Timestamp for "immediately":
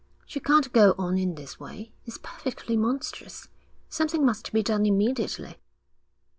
4.87-5.59